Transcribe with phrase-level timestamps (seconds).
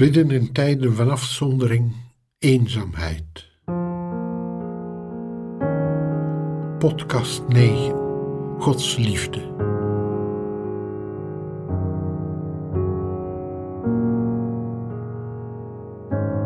[0.00, 1.92] Bidden in tijden van afzondering,
[2.38, 3.48] eenzaamheid.
[6.78, 7.94] Podcast 9.
[8.58, 9.38] Gods liefde.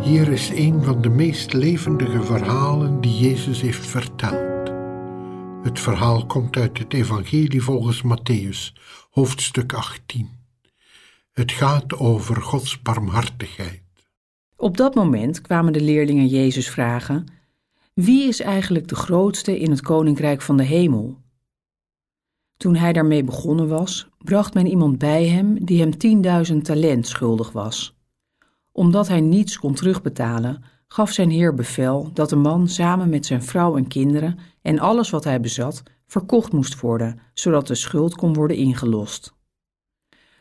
[0.00, 4.72] Hier is een van de meest levendige verhalen die Jezus heeft verteld.
[5.62, 8.72] Het verhaal komt uit het Evangelie volgens Matthäus,
[9.10, 10.37] hoofdstuk 18.
[11.38, 13.82] Het gaat over Gods barmhartigheid.
[14.56, 17.26] Op dat moment kwamen de leerlingen Jezus vragen:
[17.94, 21.18] Wie is eigenlijk de grootste in het koninkrijk van de hemel?
[22.56, 27.52] Toen hij daarmee begonnen was, bracht men iemand bij hem die hem tienduizend talent schuldig
[27.52, 27.98] was.
[28.72, 33.42] Omdat hij niets kon terugbetalen, gaf zijn heer bevel dat de man samen met zijn
[33.42, 38.34] vrouw en kinderen en alles wat hij bezat verkocht moest worden, zodat de schuld kon
[38.34, 39.36] worden ingelost.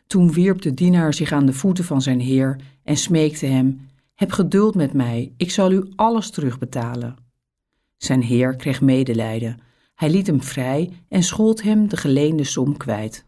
[0.07, 4.31] Toen wierp de dienaar zich aan de voeten van zijn heer en smeekte hem: Heb
[4.31, 7.15] geduld met mij, ik zal u alles terugbetalen.
[7.97, 9.59] Zijn heer kreeg medelijden.
[9.95, 13.25] Hij liet hem vrij en schold hem de geleende som kwijt.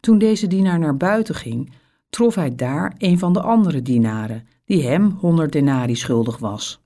[0.00, 1.72] Toen deze dienaar naar buiten ging,
[2.08, 6.82] trof hij daar een van de andere dienaren, die hem honderd denari schuldig was.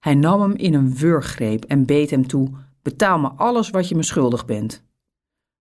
[0.00, 2.50] Hij nam hem in een wurggreep en beet hem toe:
[2.82, 4.82] Betaal me alles wat je me schuldig bent.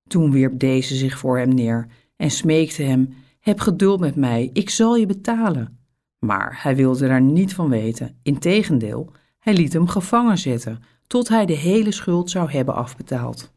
[0.07, 1.87] Toen wierp deze zich voor hem neer
[2.21, 5.79] en smeekte hem: Heb geduld met mij, ik zal je betalen.
[6.19, 8.19] Maar hij wilde daar niet van weten.
[8.23, 13.51] Integendeel, hij liet hem gevangen zetten, tot hij de hele schuld zou hebben afbetaald.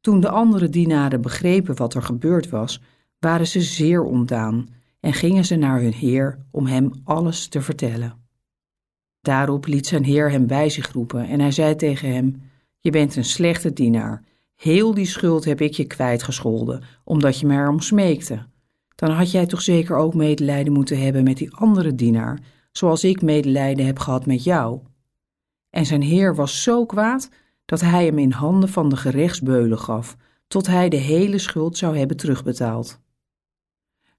[0.00, 2.82] Toen de andere dienaren begrepen wat er gebeurd was,
[3.18, 4.68] waren ze zeer ontdaan
[5.00, 8.18] en gingen ze naar hun heer om hem alles te vertellen.
[9.20, 12.42] Daarop liet zijn heer hem bij zich roepen en hij zei tegen hem:
[12.78, 14.24] Je bent een slechte dienaar
[14.60, 18.46] Heel die schuld heb ik je kwijtgescholden, omdat je me erom smeekte.
[18.94, 22.40] Dan had jij toch zeker ook medelijden moeten hebben met die andere dienaar,
[22.72, 24.80] zoals ik medelijden heb gehad met jou.
[25.70, 27.30] En zijn heer was zo kwaad
[27.64, 30.16] dat hij hem in handen van de gerechtsbeulen gaf,
[30.48, 33.00] tot hij de hele schuld zou hebben terugbetaald.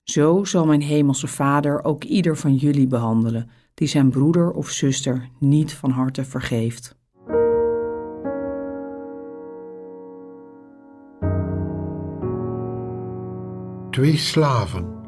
[0.04, 5.30] Zo zal mijn hemelse Vader ook ieder van jullie behandelen, die zijn broeder of zuster
[5.40, 7.00] niet van harte vergeeft.
[13.92, 15.00] Twee slaven.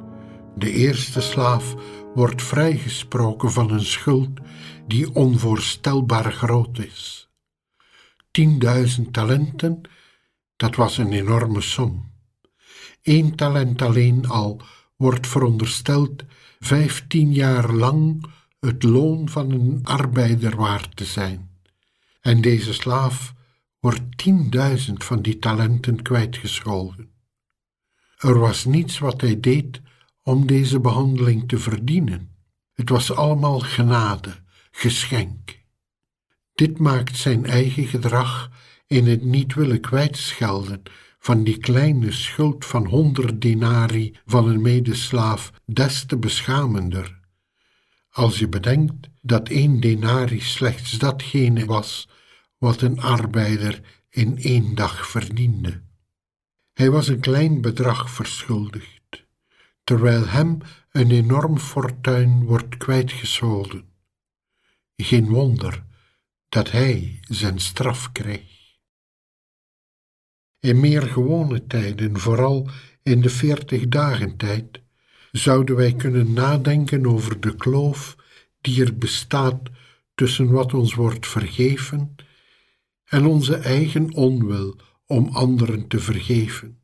[0.55, 1.75] De eerste slaaf
[2.15, 4.39] wordt vrijgesproken van een schuld
[4.87, 7.29] die onvoorstelbaar groot is.
[8.31, 9.81] Tienduizend talenten,
[10.55, 12.11] dat was een enorme som.
[13.01, 14.61] Eén talent alleen al
[14.95, 16.23] wordt verondersteld
[16.59, 18.25] vijftien jaar lang
[18.59, 21.49] het loon van een arbeider waard te zijn.
[22.21, 23.33] En deze slaaf
[23.79, 27.12] wordt tienduizend van die talenten kwijtgescholden.
[28.23, 29.81] Er was niets wat hij deed
[30.21, 32.29] om deze behandeling te verdienen.
[32.73, 34.35] Het was allemaal genade,
[34.71, 35.59] geschenk.
[36.53, 38.51] Dit maakt zijn eigen gedrag
[38.87, 40.81] in het niet willen kwijtschelden
[41.19, 47.19] van die kleine schuld van honderd denari van een medeslaaf des te beschamender.
[48.09, 52.09] Als je bedenkt dat één denari slechts datgene was
[52.57, 55.81] wat een arbeider in één dag verdiende.
[56.73, 59.25] Hij was een klein bedrag verschuldigd,
[59.83, 60.57] terwijl hem
[60.91, 63.85] een enorm fortuin wordt kwijtgescholden.
[64.95, 65.83] Geen wonder
[66.49, 68.77] dat hij zijn straf kreeg.
[70.59, 72.69] In meer gewone tijden, vooral
[73.03, 74.81] in de veertig dagen tijd,
[75.31, 78.15] zouden wij kunnen nadenken over de kloof
[78.61, 79.69] die er bestaat
[80.15, 82.15] tussen wat ons wordt vergeven
[83.05, 84.75] en onze eigen onwil
[85.07, 86.81] om anderen te vergeven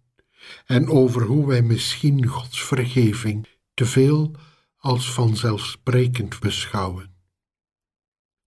[0.66, 4.36] en over hoe wij misschien Gods vergeving te veel
[4.78, 7.18] als vanzelfsprekend beschouwen.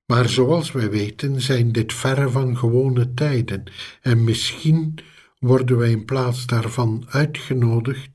[0.07, 4.99] Maar zoals wij weten zijn dit verre van gewone tijden en misschien
[5.39, 8.11] worden wij in plaats daarvan uitgenodigd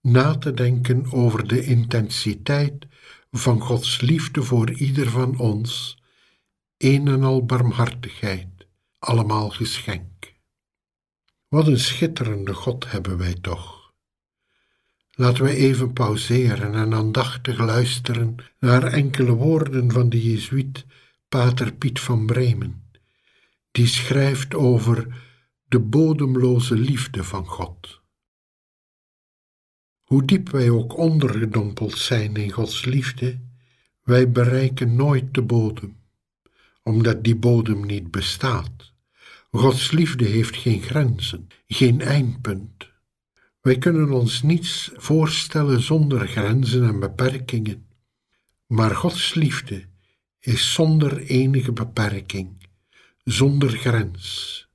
[0.00, 2.86] na te denken over de intensiteit
[3.30, 5.98] van Gods liefde voor ieder van ons,
[6.76, 8.48] een en al barmhartigheid,
[8.98, 10.35] allemaal geschenk.
[11.48, 13.92] Wat een schitterende God hebben wij toch.
[15.10, 20.84] Laten we even pauzeren en aandachtig luisteren naar enkele woorden van de Jezuïet
[21.28, 22.90] Pater Piet van Bremen,
[23.70, 25.24] die schrijft over
[25.64, 28.00] de bodemloze liefde van God.
[30.02, 33.40] Hoe diep wij ook ondergedompeld zijn in Gods liefde,
[34.02, 36.00] wij bereiken nooit de bodem,
[36.82, 38.94] omdat die bodem niet bestaat.
[39.56, 42.90] Gods liefde heeft geen grenzen, geen eindpunt.
[43.60, 47.86] Wij kunnen ons niets voorstellen zonder grenzen en beperkingen,
[48.66, 49.84] maar Gods liefde
[50.38, 52.68] is zonder enige beperking,
[53.24, 54.68] zonder grens.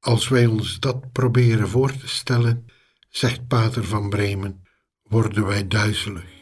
[0.00, 2.66] Als wij ons dat proberen voor te stellen,
[3.08, 4.64] zegt Pater van Bremen,
[5.02, 6.41] worden wij duizelig.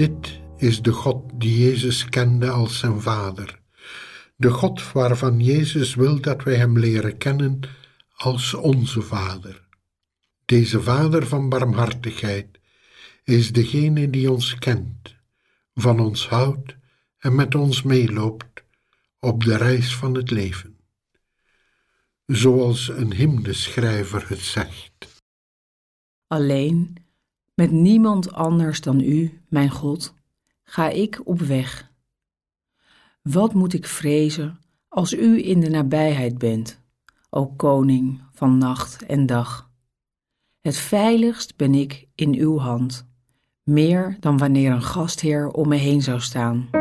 [0.00, 3.60] Dit is de God die Jezus kende als zijn Vader,
[4.36, 7.60] de God waarvan Jezus wil dat wij Hem leren kennen
[8.14, 9.66] als onze Vader.
[10.44, 12.60] Deze Vader van barmhartigheid
[13.24, 15.16] is degene die ons kent,
[15.74, 16.76] van ons houdt
[17.18, 18.64] en met ons meeloopt
[19.18, 20.78] op de reis van het leven.
[22.26, 25.22] Zoals een hymneschrijver het zegt.
[26.26, 27.09] Alleen
[27.60, 30.14] met niemand anders dan U, mijn God,
[30.62, 31.90] ga ik op weg.
[33.22, 34.58] Wat moet ik vrezen
[34.88, 36.80] als U in de nabijheid bent,
[37.30, 39.70] o Koning van nacht en dag?
[40.60, 43.06] Het veiligst ben ik in Uw hand,
[43.62, 46.79] meer dan wanneer een gastheer om me heen zou staan.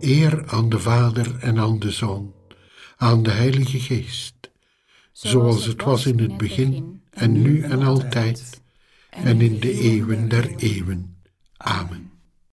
[0.00, 2.34] Eer aan de Vader en aan de Zoon,
[2.96, 4.50] aan de Heilige Geest,
[5.12, 8.60] zoals het was in het begin en nu en altijd
[9.10, 11.16] en in de eeuwen der eeuwen.
[11.56, 12.17] Amen.